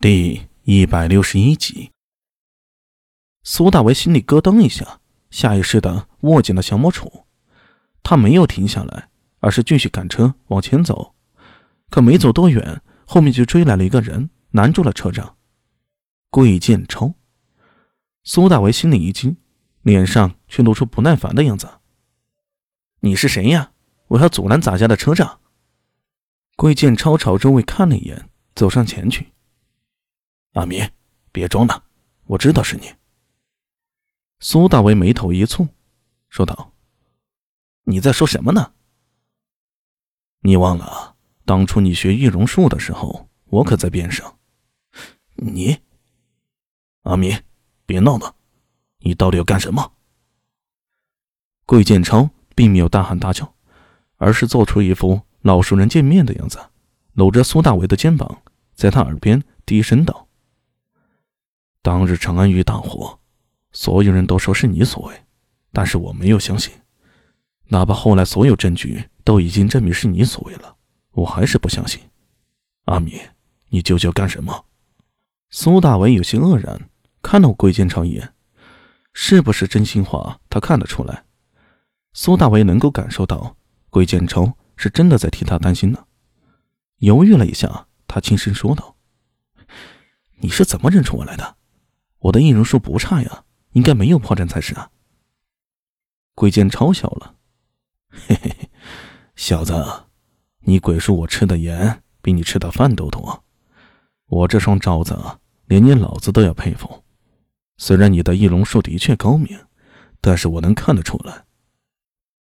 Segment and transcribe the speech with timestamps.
[0.00, 1.90] 第一百六十一集，
[3.42, 7.24] 苏大为心里咯噔一下，下意识的握紧了降魔杵。
[8.04, 9.08] 他没有停下来，
[9.40, 11.16] 而是继续赶车往前走。
[11.90, 15.36] 可没走多远，后面就追来了一个人，拦住了车长。
[16.30, 17.14] 桂建超。
[18.22, 19.36] 苏大为心里一惊，
[19.82, 21.68] 脸上却露出不耐烦的样子
[23.02, 23.72] ：“你是谁呀？
[24.06, 25.40] 我要阻拦咱家的车长。”
[26.54, 29.32] 桂建超朝周围看了一眼，走上前去。
[30.58, 30.82] 阿米，
[31.30, 31.84] 别装了，
[32.24, 32.92] 我知道是你。
[34.40, 35.68] 苏大为眉头一蹙，
[36.28, 36.72] 说道
[37.86, 38.72] ：“你在说什么呢？
[40.40, 44.36] 你忘了当初你学易容术的时候，我可在边上。
[45.36, 45.78] 你，
[47.02, 47.36] 阿米，
[47.86, 48.34] 别闹了，
[48.98, 49.92] 你到底要干什么？”
[51.66, 53.54] 桂建超并没有大喊大叫，
[54.16, 56.58] 而是做出一副老熟人见面的样子，
[57.12, 58.42] 搂着苏大为的肩膀，
[58.74, 60.27] 在他耳边低声道。
[61.82, 63.18] 当日长安遇大火，
[63.72, 65.14] 所有人都说是你所为，
[65.72, 66.72] 但是我没有相信。
[67.68, 70.76] 哪怕后来所有证据都已经证明是你所为了，
[71.12, 72.00] 我还是不相信。
[72.86, 73.20] 阿米，
[73.68, 74.64] 你究竟干什么？
[75.50, 76.88] 苏大为有些愕然，
[77.22, 78.34] 看了桂建超一眼，
[79.12, 80.40] 是不是真心话？
[80.48, 81.24] 他看得出来。
[82.14, 83.56] 苏大为能够感受到
[83.90, 86.06] 桂建超是真的在替他担心呢。
[86.98, 88.96] 犹豫了一下，他轻声说道
[90.40, 91.56] ：“你是怎么认出我来的？”
[92.18, 94.90] 我的易容术不差呀，应该没有破绽才是啊。
[96.34, 97.36] 鬼剑超笑了，
[98.10, 98.70] 嘿嘿嘿，
[99.36, 100.06] 小子，
[100.60, 103.44] 你鬼术我吃的盐比你吃的饭都多，
[104.26, 105.16] 我这双招子
[105.66, 107.04] 连你老子都要佩服。
[107.76, 109.66] 虽然你的易容术的确高明，
[110.20, 111.44] 但是我能看得出来。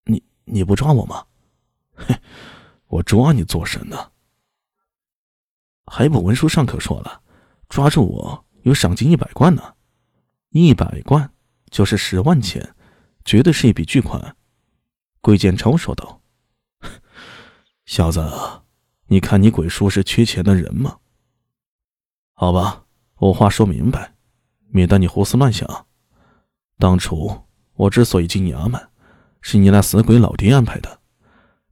[0.05, 1.27] 你你不抓我吗？
[1.95, 2.17] 嘿，
[2.87, 4.13] 我抓你做什呢？
[5.87, 7.23] 还不文书上可说了，
[7.69, 8.44] 抓住我。
[8.65, 9.75] 有赏金一百贯呢，
[10.49, 11.31] 一百贯
[11.71, 12.75] 就是十万钱，
[13.23, 14.37] 绝对是一笔巨款。
[15.21, 16.23] 桂建超说道
[17.85, 18.27] ：“小子，
[19.09, 20.97] 你看你鬼叔是缺钱的人吗？
[22.33, 22.87] 好吧，
[23.17, 24.15] 我话说明白，
[24.71, 25.87] 免得你胡思乱想。
[26.79, 28.89] 当初我之所以进衙门，
[29.43, 31.01] 是你那死鬼老爹安排的。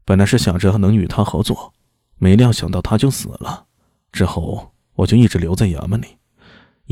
[0.04, 1.72] 本来是想着能与他合作，
[2.16, 3.66] 没料想到他就死了。
[4.12, 6.18] 之后我就一直留在衙门里。”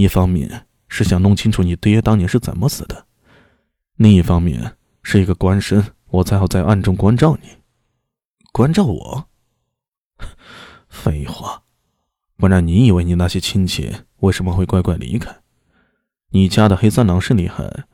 [0.01, 3.07] 一方面是想弄清楚你爹当年是怎么死的，
[3.97, 7.59] 另一方面是一个官身，我才好在暗中关照你。
[8.51, 9.29] 关照我？
[10.89, 11.65] 废话，
[12.39, 15.43] 不然你以为你那些亲戚为什么会乖乖离开？
[16.31, 17.85] 你家的黑三郎是厉害，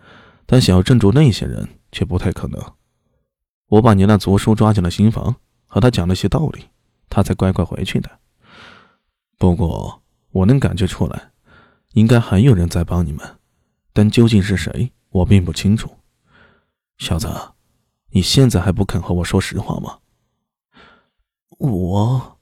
[0.47, 2.63] 但想要镇住那些人却不太可能。
[3.67, 5.35] 我把你那族叔抓进了新房，
[5.67, 6.67] 和他讲了些道理，
[7.09, 8.21] 他才乖乖回去的。
[9.37, 11.33] 不过我能感觉出来。
[11.97, 13.39] 应该还有人在帮你们，
[13.95, 15.97] 但究竟是谁，我并不清楚。
[16.99, 17.27] 小子，
[18.11, 20.01] 你现在还不肯和我说实话吗？
[21.57, 22.39] 我，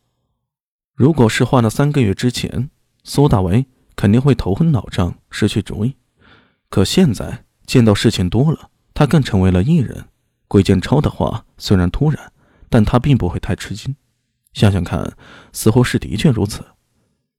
[0.97, 2.69] 如果是换了三个月之前，
[3.05, 5.95] 苏大为肯定会头昏脑胀，失去主意。
[6.69, 10.09] 可现在见到事情多了，他更成为了艺人。
[10.49, 12.33] 鬼见超的话虽然突然，
[12.69, 13.95] 但他并不会太吃惊。
[14.53, 15.17] 想想看，
[15.53, 16.65] 似乎是的确如此。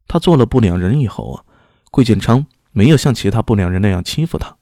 [0.08, 1.44] 他做了不良人以后啊。
[1.96, 4.58] 桂建昌没有像其他不良人那样欺负他。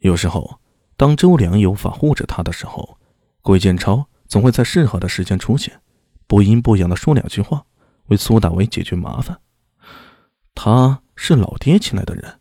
[0.00, 0.60] 有时候，
[0.98, 2.98] 当周良也无法护着他的时候，
[3.40, 5.80] 桂建超总会在适合的时间出现，
[6.26, 7.64] 不阴不阳的说两句话，
[8.08, 9.40] 为苏大为解决麻烦。
[10.54, 12.38] 他是老爹请来的人。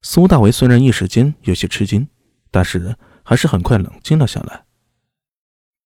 [0.00, 2.08] 苏大为虽然一时间有些吃惊，
[2.50, 4.64] 但是还是很快冷静了下来。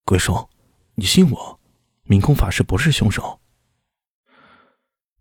[0.05, 0.49] 桂叔，
[0.95, 1.59] 你信我，
[2.05, 3.41] 明空法师不是凶手。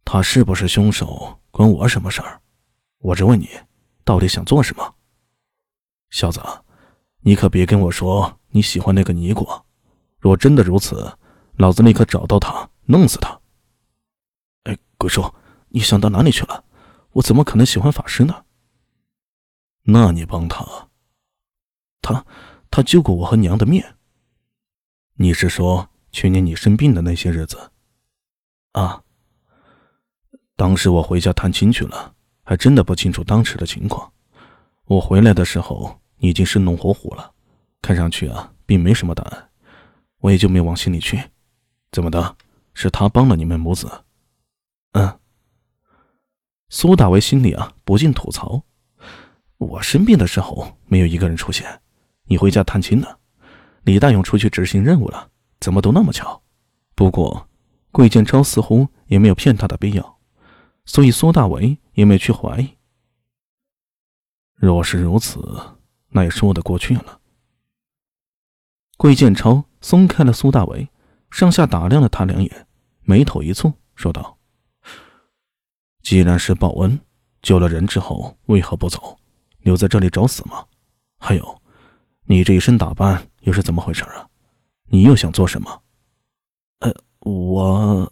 [0.06, 1.42] 他是不是凶手？
[1.50, 2.40] 关我什么事儿？
[3.00, 3.50] 我只问你，
[4.04, 4.96] 到底想做什么？
[6.12, 6.42] 小子，
[7.22, 9.48] 你可别跟我说你喜欢那个尼姑。
[10.20, 11.18] 若真的如此，
[11.58, 13.42] 老子立刻找到他，弄死他。
[14.64, 15.34] 哎，鬼叔，
[15.70, 16.64] 你想到哪里去了？
[17.14, 18.46] 我怎么可能喜欢法师呢？
[19.84, 20.90] 那你帮他，
[22.02, 22.26] 他
[22.70, 23.84] 他救过我和娘的命。
[25.16, 27.72] 你是说去年你生病的那些日子？
[28.74, 29.05] 啊。
[30.56, 32.14] 当时我回家探亲去了，
[32.44, 34.12] 还真的不清楚当时的情况。
[34.86, 37.32] 我回来的时候，你已经生龙活虎了，
[37.82, 39.50] 看上去啊，并没什么大碍，
[40.20, 41.22] 我也就没往心里去。
[41.92, 42.36] 怎么的？
[42.74, 43.90] 是他帮了你们母子？
[44.94, 45.20] 嗯。
[46.70, 48.62] 苏大为心里啊不禁吐槽：
[49.58, 51.82] 我生病的时候没有一个人出现，
[52.26, 53.18] 你回家探亲了，
[53.84, 55.30] 李大勇出去执行任务了，
[55.60, 56.42] 怎么都那么巧？
[56.96, 57.48] 不过，
[57.92, 60.15] 桂建超似乎也没有骗他的必要。
[60.86, 62.76] 所以苏大为也没去怀疑。
[64.54, 65.40] 若是如此，
[66.10, 67.20] 那也说得过去了。
[68.98, 70.88] 桂建超松开了苏大为，
[71.30, 72.68] 上下打量了他两眼，
[73.02, 74.38] 眉头一蹙，说道
[76.02, 77.00] ：“既然是报恩，
[77.42, 79.20] 救了人之后为何不走，
[79.60, 80.66] 留在这里找死吗？
[81.18, 81.62] 还有，
[82.24, 84.30] 你这一身打扮又是怎么回事啊？
[84.86, 85.84] 你又想做什么？”
[86.80, 88.12] 呃，我